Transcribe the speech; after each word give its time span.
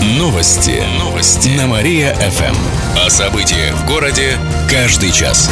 Новости. 0.00 0.82
Новости. 0.98 1.50
На 1.58 1.66
Мария-ФМ. 1.66 2.56
О 3.04 3.10
событиях 3.10 3.74
в 3.74 3.86
городе 3.86 4.38
каждый 4.70 5.12
час. 5.12 5.50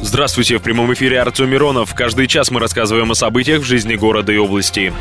Здравствуйте, 0.00 0.58
в 0.58 0.62
прямом 0.62 0.94
эфире 0.94 1.20
Артем 1.20 1.50
Миронов. 1.50 1.92
Каждый 1.92 2.28
час 2.28 2.52
мы 2.52 2.60
рассказываем 2.60 3.10
о 3.10 3.16
событиях 3.16 3.62
в 3.62 3.64
жизни 3.64 3.96
города 3.96 4.32
и 4.32 4.36
области. 4.36 4.92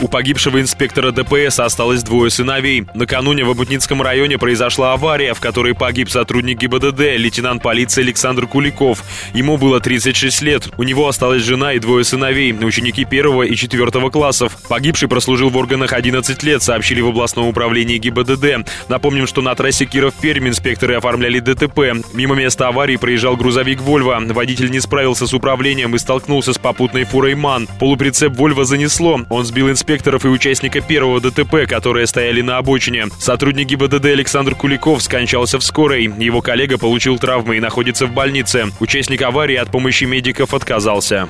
У 0.00 0.08
погибшего 0.08 0.60
инспектора 0.60 1.12
ДПС 1.12 1.60
осталось 1.60 2.02
двое 2.02 2.28
сыновей. 2.28 2.84
Накануне 2.94 3.44
в 3.44 3.50
Обутницком 3.50 4.02
районе 4.02 4.38
произошла 4.38 4.92
авария, 4.92 5.34
в 5.34 5.40
которой 5.40 5.74
погиб 5.74 6.10
сотрудник 6.10 6.58
ГИБДД, 6.58 7.16
лейтенант 7.16 7.62
полиции 7.62 8.02
Александр 8.02 8.48
Куликов. 8.48 9.04
Ему 9.34 9.56
было 9.56 9.78
36 9.78 10.42
лет. 10.42 10.68
У 10.76 10.82
него 10.82 11.06
осталась 11.06 11.42
жена 11.42 11.74
и 11.74 11.78
двое 11.78 12.04
сыновей, 12.04 12.52
ученики 12.52 13.04
первого 13.04 13.44
и 13.44 13.54
четвертого 13.54 14.10
классов. 14.10 14.56
Погибший 14.68 15.08
прослужил 15.08 15.50
в 15.50 15.56
органах 15.56 15.92
11 15.92 16.42
лет, 16.42 16.62
сообщили 16.62 17.00
в 17.00 17.08
областном 17.08 17.46
управлении 17.46 17.98
ГИБДД. 17.98 18.68
Напомним, 18.88 19.28
что 19.28 19.42
на 19.42 19.54
трассе 19.54 19.84
Киров-Пермь 19.84 20.48
инспекторы 20.48 20.96
оформляли 20.96 21.38
ДТП. 21.38 22.04
Мимо 22.12 22.34
места 22.34 22.66
аварии 22.66 22.96
проезжал 22.96 23.36
грузовик 23.36 23.80
«Вольво». 23.80 24.20
Водитель 24.20 24.72
не 24.72 24.80
справился 24.80 25.28
с 25.28 25.34
управлением 25.34 25.94
и 25.94 25.98
столкнулся 25.98 26.52
с 26.52 26.58
попутной 26.58 27.04
фурой 27.04 27.36
«Ман». 27.36 27.68
Полуприцеп 27.78 28.34
«Вольво» 28.34 28.64
занесло. 28.64 29.20
Он 29.30 29.44
сбил 29.44 29.70
инспектора 29.70 29.83
инспекторов 29.84 30.24
и 30.24 30.28
участника 30.28 30.80
первого 30.80 31.20
ДТП, 31.20 31.68
которые 31.68 32.06
стояли 32.06 32.40
на 32.40 32.56
обочине. 32.56 33.04
Сотрудник 33.18 33.66
ГИБДД 33.66 34.06
Александр 34.06 34.54
Куликов 34.54 35.02
скончался 35.02 35.58
в 35.58 35.62
скорой. 35.62 36.04
Его 36.04 36.40
коллега 36.40 36.78
получил 36.78 37.18
травмы 37.18 37.58
и 37.58 37.60
находится 37.60 38.06
в 38.06 38.12
больнице. 38.12 38.68
Участник 38.80 39.20
аварии 39.20 39.56
от 39.56 39.70
помощи 39.70 40.04
медиков 40.04 40.54
отказался. 40.54 41.28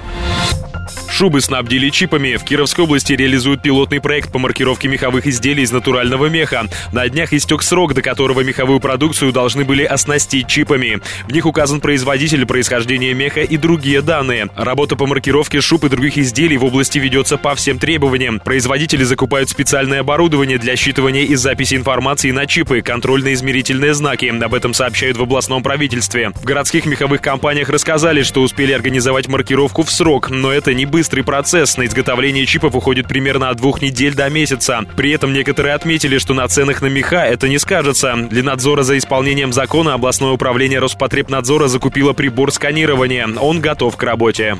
Шубы 1.16 1.40
снабдили 1.40 1.90
чипами. 1.90 2.34
В 2.34 2.42
Кировской 2.42 2.82
области 2.82 3.12
реализуют 3.12 3.62
пилотный 3.62 4.00
проект 4.00 4.32
по 4.32 4.40
маркировке 4.40 4.88
меховых 4.88 5.28
изделий 5.28 5.62
из 5.62 5.70
натурального 5.70 6.26
меха. 6.26 6.66
На 6.90 7.08
днях 7.08 7.32
истек 7.32 7.62
срок, 7.62 7.94
до 7.94 8.02
которого 8.02 8.40
меховую 8.40 8.80
продукцию 8.80 9.30
должны 9.30 9.64
были 9.64 9.84
оснастить 9.84 10.48
чипами. 10.48 10.98
В 11.28 11.32
них 11.32 11.46
указан 11.46 11.80
производитель, 11.80 12.44
происхождение 12.46 13.14
меха 13.14 13.42
и 13.42 13.56
другие 13.56 14.02
данные. 14.02 14.48
Работа 14.56 14.96
по 14.96 15.06
маркировке 15.06 15.60
шуб 15.60 15.84
и 15.84 15.88
других 15.88 16.18
изделий 16.18 16.56
в 16.56 16.64
области 16.64 16.98
ведется 16.98 17.38
по 17.38 17.54
всем 17.54 17.78
требованиям. 17.78 18.40
Производители 18.40 19.04
закупают 19.04 19.48
специальное 19.48 20.00
оборудование 20.00 20.58
для 20.58 20.74
считывания 20.74 21.22
и 21.22 21.36
записи 21.36 21.76
информации 21.76 22.32
на 22.32 22.46
чипы, 22.46 22.80
контрольно-измерительные 22.80 23.94
знаки. 23.94 24.34
Об 24.42 24.52
этом 24.52 24.74
сообщают 24.74 25.16
в 25.16 25.22
областном 25.22 25.62
правительстве. 25.62 26.32
В 26.34 26.42
городских 26.42 26.86
меховых 26.86 27.20
компаниях 27.20 27.68
рассказали, 27.68 28.24
что 28.24 28.42
успели 28.42 28.72
организовать 28.72 29.28
маркировку 29.28 29.84
в 29.84 29.92
срок, 29.92 30.28
но 30.28 30.50
это 30.50 30.74
не 30.74 30.86
быстро 30.86 31.03
быстрый 31.04 31.22
процесс. 31.22 31.76
На 31.76 31.84
изготовление 31.84 32.46
чипов 32.46 32.74
уходит 32.74 33.06
примерно 33.06 33.50
от 33.50 33.58
двух 33.58 33.82
недель 33.82 34.14
до 34.14 34.30
месяца. 34.30 34.86
При 34.96 35.10
этом 35.10 35.34
некоторые 35.34 35.74
отметили, 35.74 36.16
что 36.16 36.32
на 36.32 36.48
ценах 36.48 36.80
на 36.80 36.86
меха 36.86 37.26
это 37.26 37.46
не 37.46 37.58
скажется. 37.58 38.16
Для 38.30 38.42
надзора 38.42 38.84
за 38.84 38.96
исполнением 38.96 39.52
закона 39.52 39.92
областное 39.92 40.30
управление 40.30 40.78
Роспотребнадзора 40.78 41.68
закупило 41.68 42.14
прибор 42.14 42.50
сканирования. 42.52 43.28
Он 43.38 43.60
готов 43.60 43.98
к 43.98 44.02
работе. 44.02 44.56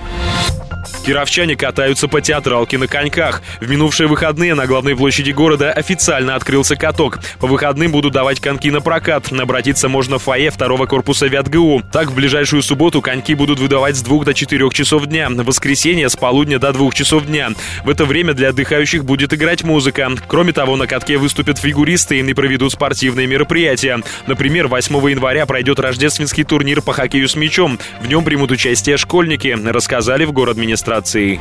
Кировчане 1.04 1.54
катаются 1.54 2.08
по 2.08 2.22
театралке 2.22 2.78
на 2.78 2.86
коньках. 2.86 3.42
В 3.60 3.68
минувшие 3.68 4.06
выходные 4.06 4.54
на 4.54 4.66
главной 4.66 4.96
площади 4.96 5.32
города 5.32 5.70
официально 5.70 6.34
открылся 6.34 6.76
каток. 6.76 7.18
По 7.40 7.46
выходным 7.46 7.92
будут 7.92 8.14
давать 8.14 8.40
коньки 8.40 8.70
на 8.70 8.80
прокат. 8.80 9.30
Обратиться 9.30 9.90
можно 9.90 10.18
в 10.18 10.22
фойе 10.22 10.48
второго 10.48 10.86
корпуса 10.86 11.26
ВятГУ. 11.26 11.82
Так, 11.92 12.08
в 12.08 12.14
ближайшую 12.14 12.62
субботу 12.62 13.02
коньки 13.02 13.34
будут 13.34 13.60
выдавать 13.60 13.96
с 13.96 14.02
2 14.02 14.24
до 14.24 14.32
4 14.32 14.70
часов 14.70 15.04
дня. 15.04 15.28
В 15.28 15.44
воскресенье 15.44 16.08
с 16.08 16.16
полудня 16.16 16.58
до 16.58 16.72
2 16.72 16.90
часов 16.92 17.26
дня. 17.26 17.50
В 17.84 17.90
это 17.90 18.06
время 18.06 18.32
для 18.32 18.48
отдыхающих 18.48 19.04
будет 19.04 19.34
играть 19.34 19.62
музыка. 19.62 20.10
Кроме 20.26 20.54
того, 20.54 20.76
на 20.76 20.86
катке 20.86 21.18
выступят 21.18 21.58
фигуристы 21.58 22.20
и 22.20 22.32
проведут 22.32 22.72
спортивные 22.72 23.26
мероприятия. 23.26 24.00
Например, 24.26 24.68
8 24.68 25.10
января 25.10 25.44
пройдет 25.44 25.80
рождественский 25.80 26.44
турнир 26.44 26.80
по 26.80 26.94
хоккею 26.94 27.28
с 27.28 27.36
мячом. 27.36 27.78
В 28.00 28.08
нем 28.08 28.24
примут 28.24 28.50
участие 28.50 28.96
школьники, 28.96 29.54
рассказали 29.66 30.24
в 30.24 30.32
город 30.32 30.54
администрации 30.54 30.93
администрации. 30.94 31.40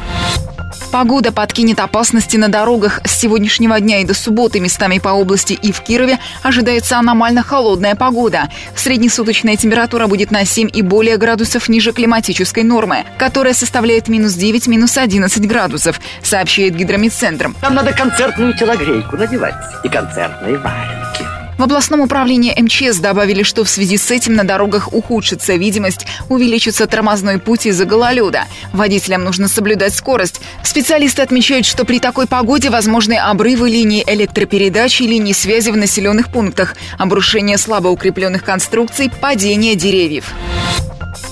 Погода 0.92 1.32
подкинет 1.32 1.80
опасности 1.80 2.38
на 2.38 2.50
дорогах. 2.50 3.00
С 3.04 3.18
сегодняшнего 3.20 3.80
дня 3.80 4.02
и 4.02 4.06
до 4.06 4.14
субботы 4.14 4.60
местами 4.60 5.00
по 5.00 5.10
области 5.10 5.54
и 5.54 5.72
в 5.72 5.82
Кирове 5.82 6.20
ожидается 6.44 7.00
аномально 7.00 7.42
холодная 7.42 7.96
погода. 7.96 8.50
Среднесуточная 8.76 9.56
температура 9.56 10.06
будет 10.06 10.30
на 10.30 10.46
7 10.46 10.70
и 10.72 10.82
более 10.84 11.18
градусов 11.18 11.68
ниже 11.68 11.94
климатической 11.94 12.64
нормы, 12.64 13.06
которая 13.18 13.54
составляет 13.54 14.08
минус 14.08 14.34
9, 14.34 14.68
минус 14.68 14.98
11 14.98 15.48
градусов, 15.48 16.00
сообщает 16.22 16.76
гидромедцентр. 16.76 17.52
Нам 17.62 17.74
надо 17.74 17.92
концертную 17.92 18.56
телогрейку 18.56 19.18
надевать 19.18 19.56
и 19.84 19.90
концертные 19.90 20.58
валенки. 20.58 21.23
В 21.58 21.64
областном 21.64 22.02
управлении 22.02 22.54
МЧС 22.60 22.98
добавили, 22.98 23.44
что 23.44 23.64
в 23.64 23.70
связи 23.70 23.98
с 23.98 24.10
этим 24.12 24.36
на 24.36 24.44
дорогах 24.44 24.94
ухудшится 24.94 25.54
видимость, 25.56 26.06
увеличится 26.30 26.88
тормозной 26.88 27.40
путь 27.40 27.66
из-за 27.66 27.86
гололеда. 27.86 28.46
Водителям 28.72 29.24
нужно 29.24 29.48
соблюдать 29.48 29.94
скорость. 29.94 30.42
Специалисты 30.64 31.22
отмечают, 31.22 31.66
что 31.66 31.86
при 31.86 32.00
такой 32.00 32.28
погоде 32.28 32.70
возможны 32.70 33.14
обрывы 33.14 33.70
линий 33.70 34.04
электропередачи, 34.06 35.04
линий 35.04 35.34
связи 35.34 35.70
в 35.70 35.78
населенных 35.78 36.30
пунктах, 36.32 36.76
обрушение 36.98 37.58
слабо 37.58 37.90
укрепленных 37.90 38.44
конструкций, 38.44 39.12
падение 39.22 39.76
деревьев. 39.76 40.34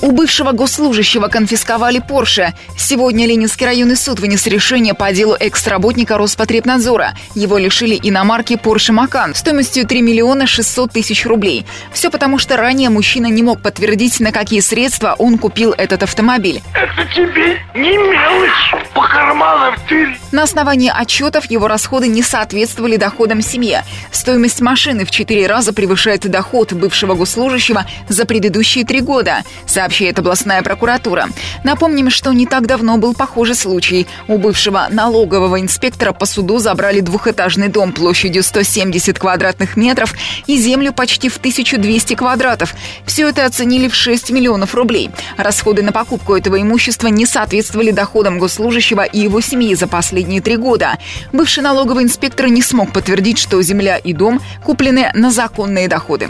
У 0.01 0.09
бывшего 0.09 0.51
госслужащего 0.51 1.27
конфисковали 1.27 1.99
Порше. 1.99 2.53
Сегодня 2.75 3.27
Ленинский 3.27 3.67
районный 3.67 3.95
суд 3.95 4.19
вынес 4.19 4.47
решение 4.47 4.95
по 4.95 5.11
делу 5.13 5.35
экс-работника 5.39 6.17
Роспотребнадзора. 6.17 7.13
Его 7.35 7.59
лишили 7.59 7.99
иномарки 8.01 8.55
Порше 8.55 8.93
Макан 8.93 9.35
стоимостью 9.35 9.85
3 9.85 10.01
миллиона 10.01 10.47
600 10.47 10.91
тысяч 10.91 11.23
рублей. 11.27 11.67
Все 11.93 12.09
потому, 12.09 12.39
что 12.39 12.57
ранее 12.57 12.89
мужчина 12.89 13.27
не 13.27 13.43
мог 13.43 13.61
подтвердить, 13.61 14.19
на 14.19 14.31
какие 14.31 14.61
средства 14.61 15.15
он 15.19 15.37
купил 15.37 15.71
этот 15.77 16.01
автомобиль. 16.01 16.63
Это 16.73 17.07
тебе 17.13 17.59
не 17.75 17.95
мелочь 17.95 18.73
по 18.95 19.07
карманам 19.07 19.75
тырь. 19.87 20.17
На 20.31 20.43
основании 20.43 20.91
отчетов 20.93 21.45
его 21.51 21.67
расходы 21.67 22.07
не 22.07 22.23
соответствовали 22.23 22.95
доходам 22.95 23.43
семьи. 23.43 23.83
Стоимость 24.11 24.61
машины 24.61 25.05
в 25.05 25.11
четыре 25.11 25.45
раза 25.45 25.73
превышает 25.73 26.21
доход 26.21 26.73
бывшего 26.73 27.13
госслужащего 27.13 27.85
за 28.09 28.25
предыдущие 28.25 28.83
три 28.83 29.01
года, 29.01 29.43
сообщает 29.91 30.17
областная 30.19 30.63
прокуратура. 30.63 31.27
Напомним, 31.65 32.09
что 32.09 32.31
не 32.31 32.45
так 32.45 32.65
давно 32.65 32.95
был 32.95 33.13
похожий 33.13 33.55
случай. 33.55 34.07
У 34.29 34.37
бывшего 34.37 34.87
налогового 34.89 35.59
инспектора 35.59 36.13
по 36.13 36.25
суду 36.25 36.59
забрали 36.59 37.01
двухэтажный 37.01 37.67
дом 37.67 37.91
площадью 37.91 38.41
170 38.43 39.19
квадратных 39.19 39.75
метров 39.75 40.13
и 40.47 40.55
землю 40.55 40.93
почти 40.93 41.27
в 41.27 41.35
1200 41.35 42.13
квадратов. 42.15 42.73
Все 43.05 43.27
это 43.27 43.45
оценили 43.45 43.89
в 43.89 43.95
6 43.95 44.31
миллионов 44.31 44.75
рублей. 44.75 45.11
Расходы 45.35 45.81
на 45.81 45.91
покупку 45.91 46.35
этого 46.35 46.61
имущества 46.61 47.07
не 47.07 47.25
соответствовали 47.25 47.91
доходам 47.91 48.39
госслужащего 48.39 49.03
и 49.03 49.19
его 49.19 49.41
семьи 49.41 49.75
за 49.75 49.87
последние 49.87 50.39
три 50.39 50.55
года. 50.55 50.97
Бывший 51.33 51.63
налоговый 51.63 52.05
инспектор 52.05 52.47
не 52.47 52.61
смог 52.61 52.93
подтвердить, 52.93 53.39
что 53.39 53.61
земля 53.61 53.97
и 53.97 54.13
дом 54.13 54.39
куплены 54.63 55.11
на 55.15 55.31
законные 55.31 55.89
доходы. 55.89 56.29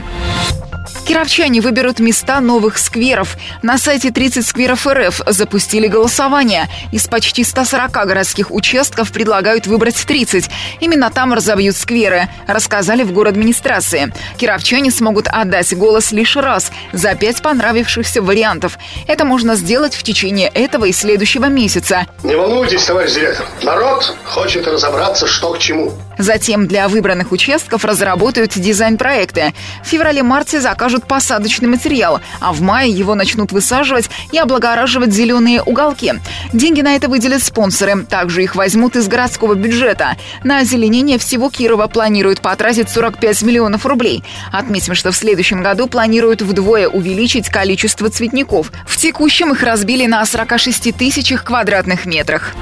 Кировчане 1.05 1.59
выберут 1.61 1.99
места 1.99 2.39
новых 2.39 2.77
скверов. 2.77 3.35
На 3.61 3.77
сайте 3.77 4.11
30 4.11 4.45
скверов 4.45 4.87
РФ 4.87 5.21
запустили 5.27 5.87
голосование. 5.87 6.69
Из 6.91 7.07
почти 7.07 7.43
140 7.43 7.91
городских 7.91 8.51
участков 8.51 9.11
предлагают 9.11 9.67
выбрать 9.67 9.95
30. 10.05 10.49
Именно 10.79 11.09
там 11.09 11.33
разобьют 11.33 11.75
скверы, 11.75 12.29
рассказали 12.47 13.03
в 13.03 13.11
город 13.11 13.31
администрации. 13.31 14.13
Кировчане 14.37 14.91
смогут 14.91 15.27
отдать 15.27 15.75
голос 15.75 16.11
лишь 16.11 16.35
раз 16.35 16.71
за 16.93 17.15
пять 17.15 17.41
понравившихся 17.41 18.21
вариантов. 18.21 18.77
Это 19.07 19.25
можно 19.25 19.55
сделать 19.55 19.95
в 19.95 20.03
течение 20.03 20.47
этого 20.49 20.85
и 20.85 20.91
следующего 20.91 21.45
месяца. 21.45 22.05
Не 22.23 22.35
волнуйтесь, 22.35 22.85
товарищ 22.85 23.13
директор. 23.13 23.47
Народ 23.63 24.15
хочет 24.25 24.67
разобраться, 24.67 25.27
что 25.27 25.53
к 25.53 25.59
чему. 25.59 25.93
Затем 26.17 26.67
для 26.67 26.87
выбранных 26.87 27.31
участков 27.31 27.83
разработают 27.83 28.51
дизайн-проекты. 28.53 29.53
В 29.83 29.87
феврале-марте 29.87 30.61
закажут 30.61 30.90
посадочный 30.99 31.67
материал, 31.67 32.21
а 32.39 32.53
в 32.53 32.61
мае 32.61 32.91
его 32.91 33.15
начнут 33.15 33.51
высаживать 33.51 34.09
и 34.31 34.37
облагораживать 34.37 35.13
зеленые 35.13 35.61
уголки. 35.61 36.13
Деньги 36.53 36.81
на 36.81 36.95
это 36.95 37.07
выделят 37.07 37.43
спонсоры. 37.43 38.03
Также 38.03 38.43
их 38.43 38.55
возьмут 38.55 38.95
из 38.95 39.07
городского 39.07 39.53
бюджета. 39.53 40.17
На 40.43 40.59
озеленение 40.59 41.17
всего 41.17 41.49
Кирова 41.49 41.87
планируют 41.87 42.41
потратить 42.41 42.89
45 42.89 43.41
миллионов 43.43 43.85
рублей. 43.85 44.23
Отметим, 44.51 44.95
что 44.95 45.11
в 45.11 45.15
следующем 45.15 45.63
году 45.63 45.87
планируют 45.87 46.41
вдвое 46.41 46.87
увеличить 46.87 47.49
количество 47.49 48.09
цветников. 48.09 48.71
В 48.85 48.97
текущем 48.97 49.51
их 49.51 49.63
разбили 49.63 50.05
на 50.05 50.25
46 50.25 50.95
тысячах 50.95 51.43
квадратных 51.43 52.05
метрах. 52.05 52.53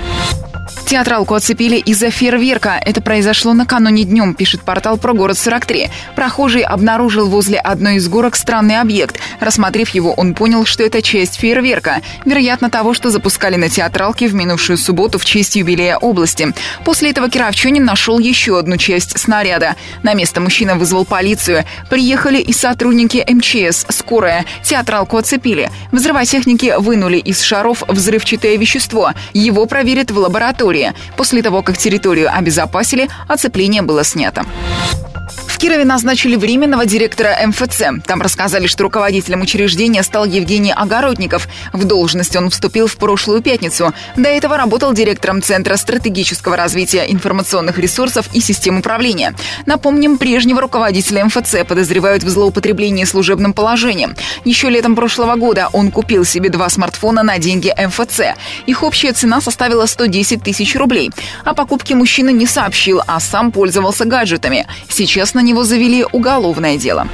Театралку 0.90 1.36
оцепили 1.36 1.76
из-за 1.76 2.10
фейерверка. 2.10 2.82
Это 2.84 3.00
произошло 3.00 3.54
накануне 3.54 4.06
днем, 4.06 4.34
пишет 4.34 4.62
портал 4.62 4.98
про 4.98 5.14
город 5.14 5.38
43. 5.38 5.90
Прохожий 6.16 6.64
обнаружил 6.64 7.30
возле 7.30 7.60
одной 7.60 7.98
из 7.98 8.08
горок 8.20 8.36
странный 8.36 8.82
объект. 8.82 9.18
Рассмотрев 9.40 9.92
его, 9.92 10.12
он 10.12 10.34
понял, 10.34 10.66
что 10.66 10.84
это 10.84 11.02
часть 11.02 11.40
фейерверка. 11.40 12.02
Вероятно, 12.26 12.70
того, 12.70 12.94
что 12.94 13.12
запускали 13.12 13.56
на 13.56 13.70
театралке 13.70 14.28
в 14.28 14.34
минувшую 14.34 14.78
субботу 14.78 15.18
в 15.18 15.24
честь 15.24 15.56
юбилея 15.56 15.96
области. 15.96 16.54
После 16.84 17.12
этого 17.12 17.30
кировчанин 17.30 17.86
нашел 17.86 18.20
еще 18.20 18.60
одну 18.60 18.76
часть 18.76 19.18
снаряда. 19.18 19.78
На 20.04 20.16
место 20.16 20.42
мужчина 20.42 20.76
вызвал 20.76 21.06
полицию. 21.06 21.64
Приехали 21.90 22.40
и 22.40 22.52
сотрудники 22.52 23.26
МЧС, 23.26 23.86
скорая. 23.88 24.44
Театралку 24.64 25.16
оцепили. 25.16 25.72
Взрывотехники 25.94 26.74
вынули 26.78 27.20
из 27.20 27.42
шаров 27.42 27.84
взрывчатое 27.88 28.58
вещество. 28.58 29.14
Его 29.32 29.66
проверят 29.66 30.12
в 30.12 30.18
лаборатории. 30.18 30.94
После 31.16 31.42
того, 31.42 31.62
как 31.62 31.78
территорию 31.78 32.30
обезопасили, 32.36 33.08
оцепление 33.30 33.82
было 33.82 34.04
снято. 34.04 34.46
Кирове 35.60 35.84
назначили 35.84 36.38
временного 36.38 36.86
директора 36.86 37.36
МФЦ. 37.46 38.06
Там 38.08 38.22
рассказали, 38.22 38.66
что 38.66 38.84
руководителем 38.84 39.42
учреждения 39.42 40.04
стал 40.04 40.24
Евгений 40.24 40.72
Огородников. 40.72 41.50
В 41.74 41.84
должность 41.84 42.34
он 42.38 42.50
вступил 42.50 42.88
в 42.88 42.96
прошлую 42.96 43.42
пятницу. 43.42 43.94
До 44.16 44.30
этого 44.30 44.56
работал 44.56 44.94
директором 44.94 45.42
Центра 45.42 45.76
стратегического 45.76 46.56
развития 46.56 47.04
информационных 47.10 47.78
ресурсов 47.78 48.30
и 48.32 48.40
систем 48.40 48.78
управления. 48.78 49.36
Напомним, 49.66 50.18
прежнего 50.18 50.62
руководителя 50.62 51.26
МФЦ 51.26 51.68
подозревают 51.68 52.24
в 52.24 52.30
злоупотреблении 52.30 53.04
служебным 53.04 53.52
положением. 53.52 54.16
Еще 54.46 54.70
летом 54.70 54.96
прошлого 54.96 55.36
года 55.36 55.68
он 55.74 55.92
купил 55.92 56.24
себе 56.24 56.50
два 56.50 56.70
смартфона 56.70 57.22
на 57.22 57.38
деньги 57.38 57.76
МФЦ. 57.78 58.38
Их 58.66 58.82
общая 58.82 59.12
цена 59.12 59.42
составила 59.42 59.88
110 59.88 60.42
тысяч 60.42 60.78
рублей. 60.78 61.12
О 61.44 61.54
покупке 61.54 61.96
мужчина 61.96 62.30
не 62.30 62.48
сообщил, 62.48 63.02
а 63.06 63.20
сам 63.20 63.52
пользовался 63.52 64.06
гаджетами. 64.06 64.66
Сейчас 64.88 65.34
на 65.34 65.49
него 65.50 65.64
завели 65.64 66.06
уголовное 66.12 66.78
дело. 66.78 67.08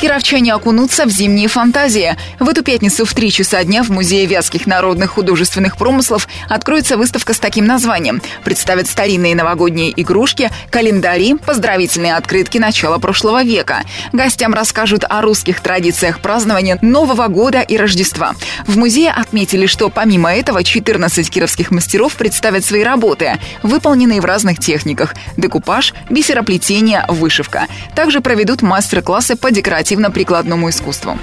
Кировчане 0.00 0.54
окунутся 0.54 1.04
в 1.04 1.10
зимние 1.10 1.46
фантазии. 1.46 2.16
В 2.38 2.48
эту 2.48 2.64
пятницу 2.64 3.04
в 3.04 3.12
3 3.12 3.30
часа 3.30 3.62
дня 3.64 3.82
в 3.82 3.90
Музее 3.90 4.24
вятских 4.24 4.66
народных 4.66 5.10
художественных 5.10 5.76
промыслов 5.76 6.26
откроется 6.48 6.96
выставка 6.96 7.34
с 7.34 7.38
таким 7.38 7.66
названием. 7.66 8.22
Представят 8.42 8.86
старинные 8.86 9.34
новогодние 9.34 9.92
игрушки, 10.00 10.50
календари, 10.70 11.34
поздравительные 11.34 12.16
открытки 12.16 12.56
начала 12.56 12.96
прошлого 12.96 13.44
века. 13.44 13.82
Гостям 14.14 14.54
расскажут 14.54 15.04
о 15.06 15.20
русских 15.20 15.60
традициях 15.60 16.20
празднования 16.20 16.78
Нового 16.80 17.28
года 17.28 17.60
и 17.60 17.76
Рождества. 17.76 18.34
В 18.66 18.78
музее 18.78 19.10
отметили, 19.10 19.66
что 19.66 19.90
помимо 19.90 20.34
этого 20.34 20.64
14 20.64 21.28
кировских 21.28 21.70
мастеров 21.70 22.14
представят 22.14 22.64
свои 22.64 22.82
работы, 22.82 23.38
выполненные 23.62 24.22
в 24.22 24.24
разных 24.24 24.60
техниках– 24.60 25.14
декупаж, 25.36 25.92
бисероплетение, 26.08 27.04
вышивка. 27.08 27.66
Также 27.94 28.22
проведут 28.22 28.62
мастер-классы 28.62 29.36
по 29.36 29.50
декоративному 29.50 29.89
декоративно-прикладному 29.90 30.68
искусству. 30.70 31.18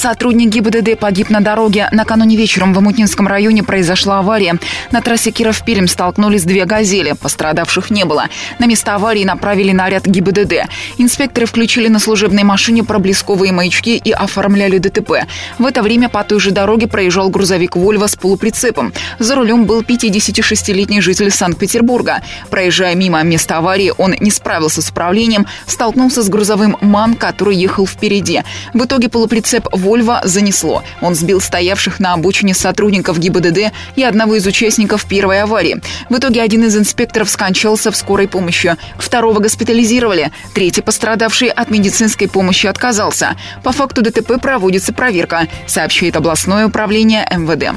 Сотрудник 0.00 0.48
ГИБДД 0.48 0.98
погиб 0.98 1.28
на 1.28 1.42
дороге. 1.42 1.90
Накануне 1.92 2.34
вечером 2.34 2.72
в 2.72 2.78
Амутнинском 2.78 3.28
районе 3.28 3.62
произошла 3.62 4.20
авария. 4.20 4.58
На 4.92 5.02
трассе 5.02 5.30
Киров-Пермь 5.30 5.88
столкнулись 5.88 6.44
две 6.44 6.64
«Газели». 6.64 7.12
Пострадавших 7.12 7.90
не 7.90 8.06
было. 8.06 8.28
На 8.58 8.64
место 8.64 8.94
аварии 8.94 9.24
направили 9.24 9.72
наряд 9.72 10.06
ГИБДД. 10.06 10.70
Инспекторы 10.96 11.44
включили 11.44 11.88
на 11.88 11.98
служебной 11.98 12.44
машине 12.44 12.82
проблесковые 12.82 13.52
маячки 13.52 13.98
и 13.98 14.10
оформляли 14.10 14.78
ДТП. 14.78 15.26
В 15.58 15.66
это 15.66 15.82
время 15.82 16.08
по 16.08 16.24
той 16.24 16.40
же 16.40 16.50
дороге 16.50 16.86
проезжал 16.86 17.28
грузовик 17.28 17.76
«Вольво» 17.76 18.06
с 18.06 18.16
полуприцепом. 18.16 18.94
За 19.18 19.34
рулем 19.34 19.66
был 19.66 19.82
56-летний 19.82 21.02
житель 21.02 21.30
Санкт-Петербурга. 21.30 22.22
Проезжая 22.48 22.94
мимо 22.94 23.22
места 23.22 23.58
аварии, 23.58 23.92
он 23.98 24.14
не 24.18 24.30
справился 24.30 24.80
с 24.80 24.88
управлением, 24.88 25.46
столкнулся 25.66 26.22
с 26.22 26.30
грузовым 26.30 26.78
«МАН», 26.80 27.16
который 27.16 27.54
ехал 27.54 27.86
впереди. 27.86 28.40
В 28.72 28.86
итоге 28.86 29.10
полуприцеп 29.10 29.68
«Вольво» 29.72 29.89
Вольво 29.90 30.20
занесло. 30.22 30.84
Он 31.00 31.16
сбил 31.16 31.40
стоявших 31.40 31.98
на 31.98 32.12
обочине 32.12 32.54
сотрудников 32.54 33.18
ГИБДД 33.18 33.72
и 33.96 34.04
одного 34.04 34.36
из 34.36 34.46
участников 34.46 35.04
первой 35.04 35.42
аварии. 35.42 35.82
В 36.08 36.16
итоге 36.16 36.42
один 36.42 36.62
из 36.62 36.76
инспекторов 36.76 37.28
скончался 37.28 37.90
в 37.90 37.96
скорой 37.96 38.28
помощи. 38.28 38.76
Второго 38.98 39.40
госпитализировали. 39.40 40.30
Третий 40.54 40.82
пострадавший 40.82 41.48
от 41.48 41.70
медицинской 41.70 42.28
помощи 42.28 42.68
отказался. 42.68 43.36
По 43.64 43.72
факту 43.72 44.00
ДТП 44.00 44.40
проводится 44.40 44.92
проверка, 44.92 45.48
сообщает 45.66 46.14
областное 46.14 46.68
управление 46.68 47.28
МВД. 47.28 47.74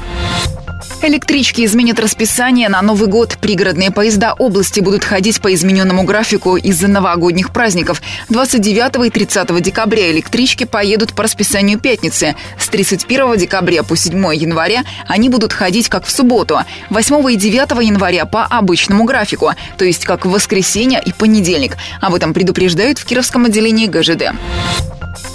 Электрички 1.06 1.66
изменят 1.66 2.00
расписание 2.00 2.70
на 2.70 2.80
Новый 2.80 3.10
год. 3.10 3.36
Пригородные 3.38 3.90
поезда 3.90 4.32
области 4.32 4.80
будут 4.80 5.04
ходить 5.04 5.38
по 5.42 5.52
измененному 5.52 6.04
графику 6.04 6.56
из-за 6.56 6.88
новогодних 6.88 7.52
праздников. 7.52 8.00
29 8.30 9.06
и 9.06 9.10
30 9.10 9.60
декабря 9.60 10.10
электрички 10.10 10.64
поедут 10.64 11.12
по 11.12 11.24
расписанию 11.24 11.78
пятницы. 11.78 12.36
С 12.58 12.68
31 12.68 13.36
декабря 13.36 13.82
по 13.82 13.94
7 13.94 14.16
января 14.34 14.82
они 15.06 15.28
будут 15.28 15.52
ходить 15.52 15.90
как 15.90 16.06
в 16.06 16.10
субботу. 16.10 16.60
8 16.88 17.32
и 17.32 17.36
9 17.36 17.86
января 17.86 18.24
по 18.24 18.46
обычному 18.46 19.04
графику, 19.04 19.50
то 19.76 19.84
есть 19.84 20.06
как 20.06 20.24
в 20.24 20.30
воскресенье 20.30 21.02
и 21.04 21.12
понедельник. 21.12 21.76
Об 22.00 22.14
этом 22.14 22.32
предупреждают 22.32 22.98
в 22.98 23.04
Кировском 23.04 23.44
отделении 23.44 23.88
ГЖД. 23.88 24.32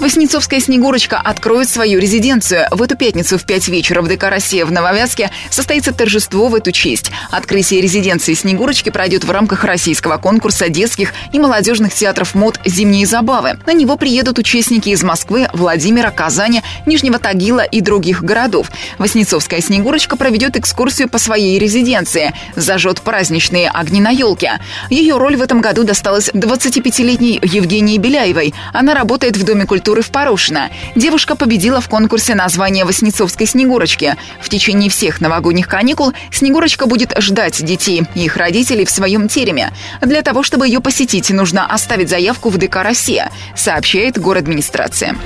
Воснецовская 0.00 0.60
«Снегурочка» 0.60 1.18
откроет 1.18 1.68
свою 1.68 2.00
резиденцию. 2.00 2.66
В 2.70 2.82
эту 2.82 2.96
пятницу 2.96 3.36
в 3.36 3.44
5 3.44 3.68
вечера 3.68 4.00
в 4.00 4.08
ДК 4.08 4.30
«Россия» 4.30 4.64
в 4.64 4.72
Нововязке 4.72 5.30
состоится 5.50 5.92
торжество 5.92 6.48
в 6.48 6.54
эту 6.54 6.72
честь. 6.72 7.10
Открытие 7.30 7.82
резиденции 7.82 8.32
«Снегурочки» 8.32 8.88
пройдет 8.88 9.24
в 9.24 9.30
рамках 9.30 9.62
российского 9.62 10.16
конкурса 10.16 10.70
детских 10.70 11.12
и 11.32 11.38
молодежных 11.38 11.92
театров 11.92 12.34
мод 12.34 12.58
«Зимние 12.64 13.04
забавы». 13.04 13.58
На 13.66 13.74
него 13.74 13.98
приедут 13.98 14.38
участники 14.38 14.88
из 14.88 15.02
Москвы, 15.02 15.48
Владимира, 15.52 16.10
Казани, 16.10 16.62
Нижнего 16.86 17.18
Тагила 17.18 17.60
и 17.60 17.82
других 17.82 18.24
городов. 18.24 18.70
Воснецовская 18.96 19.60
«Снегурочка» 19.60 20.16
проведет 20.16 20.56
экскурсию 20.56 21.10
по 21.10 21.18
своей 21.18 21.58
резиденции, 21.58 22.32
зажжет 22.56 23.02
праздничные 23.02 23.68
огни 23.68 24.00
на 24.00 24.08
елке. 24.08 24.60
Ее 24.88 25.18
роль 25.18 25.36
в 25.36 25.42
этом 25.42 25.60
году 25.60 25.84
досталась 25.84 26.30
25-летней 26.30 27.38
Евгении 27.42 27.98
Беляевой. 27.98 28.54
Она 28.72 28.94
работает 28.94 29.36
в 29.36 29.44
Доме 29.44 29.66
культуры 29.66 29.89
культуры 29.90 30.02
в 30.02 30.12
Порошино. 30.12 30.70
Девушка 30.94 31.34
победила 31.34 31.80
в 31.80 31.88
конкурсе 31.88 32.36
названия 32.36 32.84
Воснецовской 32.84 33.44
Снегурочки. 33.44 34.14
В 34.40 34.48
течение 34.48 34.88
всех 34.88 35.20
новогодних 35.20 35.66
каникул 35.66 36.12
Снегурочка 36.30 36.86
будет 36.86 37.12
ждать 37.18 37.64
детей 37.64 38.04
и 38.14 38.26
их 38.26 38.36
родителей 38.36 38.84
в 38.84 38.90
своем 38.90 39.26
тереме. 39.26 39.72
Для 40.00 40.22
того, 40.22 40.44
чтобы 40.44 40.68
ее 40.68 40.80
посетить, 40.80 41.30
нужно 41.30 41.66
оставить 41.66 42.08
заявку 42.08 42.50
в 42.50 42.56
ДК 42.56 42.76
«Россия», 42.76 43.32
сообщает 43.56 44.16
город 44.16 44.42
администрация. 44.42 45.16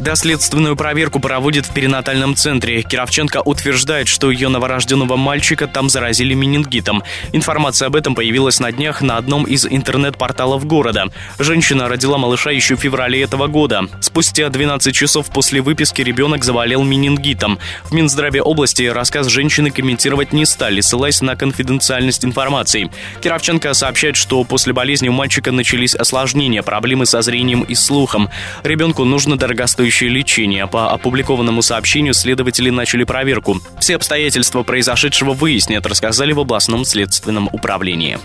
Доследственную 0.00 0.76
проверку 0.76 1.20
проводит 1.20 1.66
в 1.66 1.74
перинатальном 1.74 2.36
центре. 2.36 2.82
Кировченко 2.82 3.42
утверждает, 3.44 4.08
что 4.08 4.30
ее 4.30 4.48
новорожденного 4.48 5.16
мальчика 5.16 5.66
там 5.66 5.90
заразили 5.90 6.32
менингитом. 6.32 7.02
Информация 7.32 7.86
об 7.86 7.96
этом 7.96 8.14
появилась 8.14 8.60
на 8.60 8.72
днях 8.72 9.02
на 9.02 9.18
одном 9.18 9.44
из 9.44 9.66
интернет-порталов 9.66 10.64
города. 10.64 11.06
Женщина 11.38 11.88
родила 11.88 12.16
малыша 12.16 12.50
еще 12.50 12.76
в 12.76 12.80
феврале 12.80 13.20
этого 13.20 13.46
года. 13.46 13.88
Спустя 14.06 14.48
12 14.48 14.94
часов 14.94 15.26
после 15.30 15.60
выписки 15.60 16.00
ребенок 16.00 16.44
заболел 16.44 16.84
менингитом. 16.84 17.58
В 17.86 17.92
Минздраве 17.92 18.40
области 18.40 18.84
рассказ 18.84 19.26
женщины 19.26 19.72
комментировать 19.72 20.32
не 20.32 20.46
стали, 20.46 20.80
ссылаясь 20.80 21.22
на 21.22 21.34
конфиденциальность 21.34 22.24
информации. 22.24 22.88
Кировченко 23.20 23.74
сообщает, 23.74 24.14
что 24.14 24.44
после 24.44 24.72
болезни 24.72 25.08
у 25.08 25.12
мальчика 25.12 25.50
начались 25.50 25.96
осложнения, 25.96 26.62
проблемы 26.62 27.04
со 27.04 27.20
зрением 27.20 27.62
и 27.62 27.74
слухом. 27.74 28.30
Ребенку 28.62 29.02
нужно 29.04 29.36
дорогостоящее 29.36 30.08
лечение. 30.08 30.68
По 30.68 30.92
опубликованному 30.92 31.60
сообщению 31.60 32.14
следователи 32.14 32.70
начали 32.70 33.02
проверку. 33.02 33.60
Все 33.80 33.96
обстоятельства 33.96 34.62
произошедшего 34.62 35.32
выяснят, 35.32 35.84
рассказали 35.84 36.32
в 36.32 36.38
областном 36.38 36.84
следственном 36.84 37.48
управлении. 37.52 38.20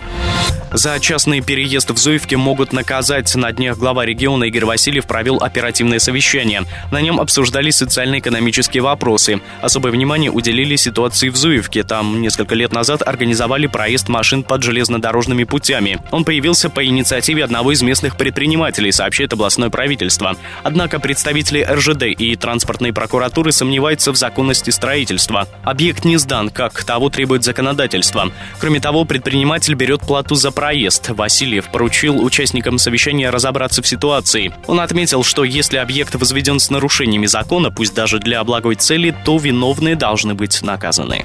За 0.73 0.97
частный 1.01 1.41
переезд 1.41 1.91
в 1.91 1.97
Зуевке 1.97 2.37
могут 2.37 2.71
наказать. 2.71 3.35
На 3.35 3.51
днях 3.51 3.77
глава 3.77 4.05
региона 4.05 4.45
Игорь 4.45 4.63
Васильев 4.63 5.05
провел 5.05 5.37
оперативное 5.71 5.99
совещание. 5.99 6.63
На 6.91 7.01
нем 7.01 7.19
обсуждались 7.19 7.77
социально-экономические 7.77 8.83
вопросы. 8.83 9.39
Особое 9.61 9.91
внимание 9.93 10.29
уделили 10.29 10.75
ситуации 10.75 11.29
в 11.29 11.37
Зуевке. 11.37 11.83
Там 11.83 12.21
несколько 12.21 12.55
лет 12.55 12.73
назад 12.73 13.01
организовали 13.07 13.67
проезд 13.67 14.09
машин 14.09 14.43
под 14.43 14.63
железнодорожными 14.63 15.45
путями. 15.45 15.99
Он 16.11 16.25
появился 16.25 16.69
по 16.69 16.85
инициативе 16.85 17.45
одного 17.45 17.71
из 17.71 17.81
местных 17.81 18.17
предпринимателей, 18.17 18.91
сообщает 18.91 19.31
областное 19.31 19.69
правительство. 19.69 20.35
Однако 20.63 20.99
представители 20.99 21.63
РЖД 21.63 22.03
и 22.03 22.35
транспортной 22.35 22.91
прокуратуры 22.91 23.53
сомневаются 23.53 24.11
в 24.11 24.17
законности 24.17 24.71
строительства. 24.71 25.47
Объект 25.63 26.03
не 26.03 26.17
сдан, 26.17 26.49
как 26.49 26.83
того 26.83 27.09
требует 27.09 27.45
законодательство. 27.45 28.29
Кроме 28.59 28.81
того, 28.81 29.05
предприниматель 29.05 29.75
берет 29.75 30.01
плату 30.01 30.35
за 30.35 30.51
проезд. 30.51 31.09
Васильев 31.09 31.71
поручил 31.71 32.21
участникам 32.21 32.77
совещания 32.77 33.29
разобраться 33.29 33.81
в 33.81 33.87
ситуации. 33.87 34.53
Он 34.67 34.81
отметил, 34.81 35.23
что 35.23 35.45
если 35.45 35.60
если 35.61 35.77
объект 35.77 36.15
возведен 36.15 36.59
с 36.59 36.71
нарушениями 36.71 37.27
закона, 37.27 37.69
пусть 37.69 37.93
даже 37.93 38.17
для 38.17 38.43
благой 38.43 38.73
цели, 38.73 39.15
то 39.23 39.37
виновные 39.37 39.95
должны 39.95 40.33
быть 40.33 40.63
наказаны. 40.63 41.23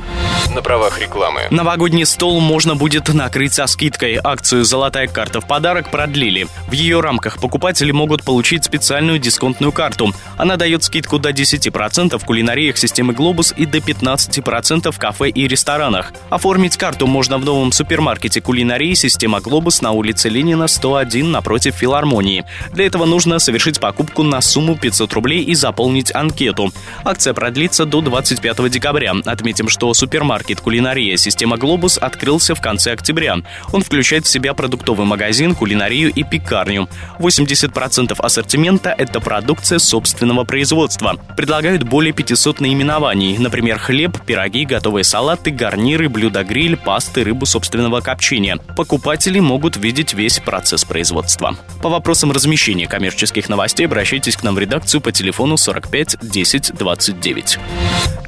На 0.55 0.61
правах 0.61 1.01
рекламы. 1.01 1.47
Новогодний 1.51 2.05
стол 2.05 2.39
можно 2.41 2.77
будет 2.77 3.09
накрыть 3.15 3.55
со 3.55 3.67
скидкой. 3.67 4.21
Акцию 4.23 4.67
«Золотая 4.67 5.07
карта 5.07 5.41
в 5.41 5.47
подарок» 5.47 5.91
продлили. 5.91 6.49
В 6.69 6.73
ее 6.73 7.01
рамках 7.01 7.39
покупатели 7.41 7.93
могут 7.93 8.25
получить 8.25 8.65
специальную 8.65 9.19
дисконтную 9.19 9.73
карту. 9.73 10.13
Она 10.37 10.57
дает 10.57 10.85
скидку 10.85 11.19
до 11.19 11.31
10% 11.31 12.19
в 12.19 12.25
кулинариях 12.27 12.77
системы 12.77 13.15
«Глобус» 13.15 13.55
и 13.57 13.65
до 13.65 13.79
15% 13.79 14.93
в 14.93 14.99
кафе 14.99 15.31
и 15.31 15.49
ресторанах. 15.49 16.13
Оформить 16.29 16.77
карту 16.77 17.07
можно 17.07 17.39
в 17.39 17.45
новом 17.47 17.73
супермаркете 17.73 18.43
кулинарии 18.43 18.93
«Система 18.93 19.41
Глобус» 19.41 19.81
на 19.81 19.93
улице 19.93 20.29
Ленина, 20.29 20.69
101 20.69 21.31
напротив 21.31 21.75
филармонии. 21.75 22.45
Для 22.75 22.85
этого 22.85 23.07
нужно 23.07 23.39
совершить 23.39 23.81
покупку 23.81 24.26
на 24.27 24.41
сумму 24.41 24.77
500 24.77 25.13
рублей 25.13 25.43
и 25.43 25.55
заполнить 25.55 26.15
анкету. 26.15 26.73
Акция 27.05 27.35
продлится 27.35 27.85
до 27.85 28.01
25 28.01 28.71
декабря. 28.71 29.15
Отметим, 29.25 29.69
что 29.69 29.93
супермаркет 29.95 30.61
кулинария 30.61 31.17
«Система 31.17 31.57
Глобус» 31.57 31.99
открылся 31.99 32.55
в 32.55 32.61
конце 32.61 32.93
октября. 32.93 33.37
Он 33.73 33.83
включает 33.83 34.27
в 34.27 34.29
себя 34.29 34.55
продуктовый 34.55 35.07
магазин, 35.07 35.55
кулинарию 35.55 36.13
и 36.13 36.23
пекарню. 36.23 36.89
80% 37.19 38.15
ассортимента– 38.19 38.95
это 38.99 39.21
продукция 39.21 39.79
собственного 39.79 40.45
производства. 40.45 41.17
Предлагают 41.37 41.83
более 41.83 42.13
500 42.13 42.61
наименований, 42.61 43.39
например, 43.39 43.79
хлеб, 43.79 44.19
пироги, 44.25 44.65
готовые 44.65 45.05
салаты, 45.05 45.51
гарниры, 45.51 46.09
блюда-гриль, 46.09 46.77
пасты, 46.77 47.25
рыбу 47.25 47.47
собственного 47.47 48.01
копчения. 48.01 48.57
Покупатели 48.77 49.41
могут 49.41 49.77
видеть 49.77 50.15
весь 50.15 50.41
процесс 50.41 50.85
производства. 50.85 51.57
По 51.83 51.89
вопросам 51.89 52.33
размещения 52.33 52.87
коммерческих 52.87 53.49
новостей 53.49 53.87
обращайтесь 53.87 54.06
к 54.07 54.43
нам 54.45 54.55
в 54.55 54.59
редакцию 54.59 55.01
по 55.01 55.11
телефону 55.11 55.57
45 55.57 56.19
10 56.23 56.75
29. 56.75 57.59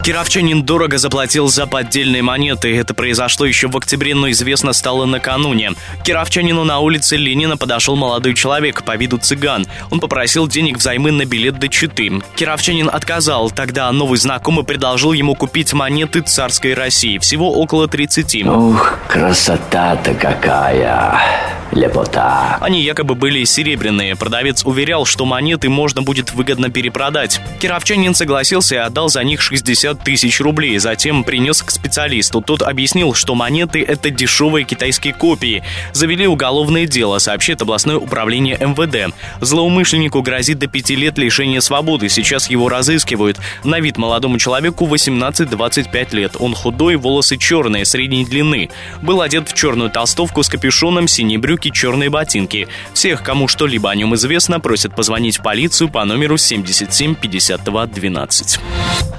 Кировчанин 0.03 0.65
дорого 0.65 0.99
заплатил 0.99 1.49
за 1.49 1.67
поддельные 1.67 2.23
монеты. 2.23 2.77
Это 2.77 2.95
произошло 2.95 3.47
еще 3.47 3.69
в 3.69 3.77
октябре, 3.77 4.15
но 4.15 4.31
известно 4.31 4.73
стало 4.73 5.05
накануне. 5.05 5.73
Кировчанину 6.05 6.65
на 6.65 6.81
улице 6.81 7.17
Ленина 7.17 7.57
подошел 7.57 7.95
молодой 7.95 8.35
человек 8.35 8.83
по 8.85 8.97
виду 8.97 9.19
цыган. 9.19 9.67
Он 9.91 10.01
попросил 10.01 10.49
денег 10.49 10.79
взаймы 10.79 11.13
на 11.13 11.25
билет 11.25 11.59
до 11.59 11.69
Читы. 11.69 12.11
Кировчанин 12.37 12.89
отказал. 12.93 13.51
Тогда 13.51 13.91
новый 13.93 14.19
знакомый 14.19 14.65
предложил 14.65 15.13
ему 15.13 15.35
купить 15.35 15.73
монеты 15.73 16.23
царской 16.23 16.75
России. 16.75 17.19
Всего 17.19 17.53
около 17.53 17.87
30. 17.87 18.47
Ух, 18.47 18.99
красота-то 19.09 20.15
какая! 20.15 21.58
Лепота. 21.73 22.57
Они 22.61 22.83
якобы 22.83 23.15
были 23.15 23.45
серебряные. 23.45 24.17
Продавец 24.17 24.65
уверял, 24.65 25.05
что 25.05 25.27
монеты 25.27 25.69
можно 25.69 26.03
будет 26.03 26.33
выгодно 26.33 26.71
перепродать. 26.71 27.41
Кировчанин 27.61 28.15
согласился 28.15 28.77
и 28.77 28.79
отдал 28.79 29.09
за 29.09 29.23
них 29.23 29.43
60 29.43 30.03
тысяч 30.03 30.41
рублей. 30.41 30.79
Затем 30.79 31.25
принес 31.25 31.63
к 31.63 31.71
специалисту. 31.71 32.41
Тот 32.41 32.63
объяснил, 32.63 33.13
что 33.13 33.35
монеты– 33.35 33.85
это 33.87 34.11
дешевые 34.11 34.65
китайские 34.65 35.13
копии. 35.13 35.63
Завели 35.93 36.27
уголовное 36.27 36.87
дело, 36.87 37.19
сообщит 37.19 37.61
областное 37.61 37.97
управление 37.97 38.57
МВД. 38.59 39.15
Злоумышленнику 39.43 40.23
грозит 40.23 40.59
до 40.59 40.69
пяти 40.69 40.97
лет 40.97 41.19
лишения 41.19 41.61
свободы. 41.61 42.09
Сейчас 42.09 42.49
его 42.49 42.69
разыскивают. 42.69 43.39
На 43.63 43.79
вид 43.81 43.99
молодому 43.99 44.39
человеку 44.39 44.87
18-25 44.87 46.17
лет. 46.17 46.37
Он 46.39 46.55
худой, 46.55 46.97
волосы 46.97 47.37
черные, 47.37 47.85
средней 47.85 48.25
длины. 48.25 48.71
Был 49.03 49.21
одет 49.21 49.51
в 49.51 49.55
черную 49.55 49.91
толстовку 49.91 50.43
с 50.43 50.49
капюшоном, 50.49 51.07
синие 51.09 51.39
брюки 51.39 51.58
брюки, 51.59 51.71
черные 51.71 52.09
ботинки. 52.09 52.69
Всех, 52.95 53.23
кому 53.23 53.49
что-либо 53.49 53.91
о 53.91 53.95
нем 53.95 54.15
известно, 54.15 54.61
просят 54.61 54.95
позвонить 54.95 55.39
в 55.39 55.43
полицию 55.43 55.89
по 55.89 56.05
номеру 56.05 56.37
77 56.37 57.15
52 57.15 57.87
12. 57.87 58.61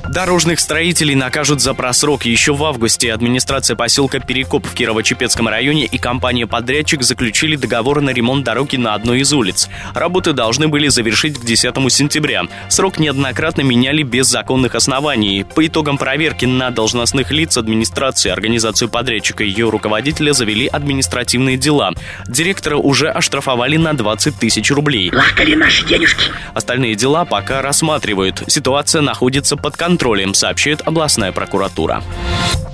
Дорожных 0.10 0.60
строителей 0.60 1.14
накажут 1.14 1.62
за 1.62 1.76
просрок. 1.76 2.26
Еще 2.26 2.54
в 2.54 2.64
августе 2.64 3.14
администрация 3.14 3.76
поселка 3.76 4.20
Перекоп 4.20 4.66
в 4.66 4.74
Кирово-Чепецком 4.74 5.48
районе 5.48 5.86
и 5.86 6.00
компания-подрядчик 6.00 7.04
заключили 7.04 7.56
договор 7.56 8.02
на 8.02 8.10
ремонт 8.10 8.44
дороги 8.44 8.76
на 8.78 8.96
одной 8.96 9.20
из 9.20 9.32
улиц. 9.34 9.70
Работы 9.94 10.34
должны 10.34 10.68
были 10.68 10.88
завершить 10.88 11.38
к 11.38 11.46
10 11.46 11.76
сентября. 11.92 12.46
Срок 12.70 12.98
неоднократно 12.98 13.62
меняли 13.62 14.02
без 14.02 14.26
законных 14.26 14.74
оснований. 14.74 15.44
По 15.44 15.68
итогам 15.68 16.00
проверки 16.00 16.46
на 16.46 16.72
должностных 16.72 17.30
лиц 17.30 17.58
администрации, 17.58 18.32
организацию 18.32 18.90
подрядчика 18.90 19.44
и 19.44 19.50
ее 19.50 19.70
руководителя 19.70 20.34
завели 20.34 20.66
административные 20.66 21.58
дела. 21.58 21.94
Директора 22.30 22.78
уже 22.78 23.10
оштрафовали 23.10 23.78
на 23.78 23.94
20 23.94 24.36
тысяч 24.36 24.70
рублей. 24.70 25.12
Лахтали 25.12 25.56
наши 25.56 25.84
денежки. 25.86 26.32
Остальные 26.54 26.94
дела 26.96 27.26
пока 27.26 27.64
рассматривают. 27.64 28.44
Ситуация 28.48 29.02
находится 29.02 29.58
под 29.58 29.76
контролем, 29.76 30.36
сообщает 30.36 30.82
областная 30.86 31.32
прокуратура. 31.32 32.04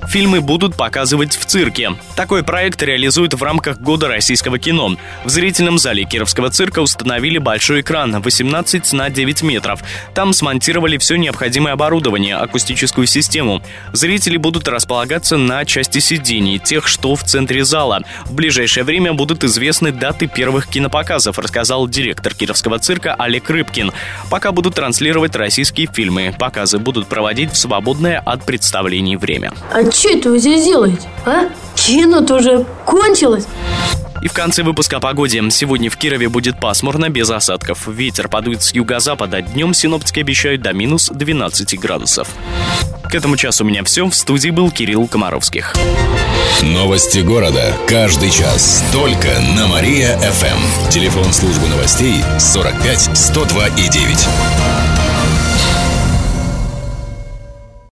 Фильмы 0.07 0.41
будут 0.41 0.75
показывать 0.75 1.35
в 1.35 1.45
цирке. 1.45 1.91
Такой 2.15 2.43
проект 2.43 2.81
реализуют 2.81 3.33
в 3.33 3.43
рамках 3.43 3.79
Года 3.79 4.07
российского 4.07 4.59
кино. 4.59 4.97
В 5.23 5.29
зрительном 5.29 5.77
зале 5.77 6.05
Кировского 6.05 6.49
цирка 6.49 6.79
установили 6.79 7.37
большой 7.37 7.81
экран 7.81 8.21
18 8.21 8.93
на 8.93 9.09
9 9.09 9.43
метров. 9.43 9.81
Там 10.13 10.33
смонтировали 10.33 10.97
все 10.97 11.15
необходимое 11.15 11.73
оборудование, 11.73 12.35
акустическую 12.35 13.07
систему. 13.07 13.61
Зрители 13.93 14.37
будут 14.37 14.67
располагаться 14.67 15.37
на 15.37 15.65
части 15.65 15.99
сидений, 15.99 16.59
тех, 16.59 16.87
что 16.87 17.15
в 17.15 17.23
центре 17.23 17.65
зала. 17.65 18.01
В 18.25 18.33
ближайшее 18.33 18.83
время 18.83 19.13
будут 19.13 19.43
известны 19.45 19.91
даты 19.91 20.27
первых 20.27 20.67
кинопоказов, 20.67 21.39
рассказал 21.39 21.87
директор 21.87 22.33
Кировского 22.33 22.79
цирка 22.79 23.15
Олег 23.15 23.49
Рыбкин. 23.49 23.91
Пока 24.29 24.51
будут 24.51 24.75
транслировать 24.75 25.35
российские 25.35 25.87
фильмы. 25.87 26.35
Показы 26.37 26.77
будут 26.77 27.07
проводить 27.07 27.51
в 27.53 27.57
свободное 27.57 28.19
от 28.19 28.43
представлений 28.43 29.15
время. 29.15 29.53
А 29.71 29.89
что 29.89 30.09
это 30.09 30.29
вы 30.31 30.39
здесь 30.39 30.63
делаете, 30.63 31.07
а? 31.25 31.49
Кино-то 31.75 32.35
уже 32.35 32.65
кончилось. 32.85 33.47
И 34.25 34.27
в 34.27 34.33
конце 34.33 34.63
выпуска 34.63 34.97
о 34.97 34.99
погоде. 34.99 35.39
Сегодня 35.51 35.91
в 35.91 35.97
Кирове 35.97 36.29
будет 36.29 36.59
пасмурно, 36.59 37.09
без 37.09 37.29
осадков. 37.29 37.87
Ветер 37.87 38.27
подует 38.27 38.63
с 38.63 38.73
юго-запада. 38.73 39.43
Днем 39.43 39.75
синоптики 39.75 40.19
обещают 40.19 40.63
до 40.63 40.73
минус 40.73 41.11
12 41.13 41.79
градусов. 41.79 42.27
К 43.03 43.13
этому 43.13 43.37
часу 43.37 43.63
у 43.63 43.67
меня 43.67 43.83
все. 43.83 44.03
В 44.07 44.15
студии 44.15 44.49
был 44.49 44.71
Кирилл 44.71 45.07
Комаровских. 45.07 45.75
Новости 46.63 47.19
города. 47.19 47.71
Каждый 47.87 48.31
час. 48.31 48.83
Только 48.91 49.27
на 49.55 49.67
Мария-ФМ. 49.67 50.89
Телефон 50.89 51.31
службы 51.31 51.67
новостей 51.67 52.23
45 52.39 53.15
102 53.15 53.67
и 53.67 53.89
9. 53.89 54.27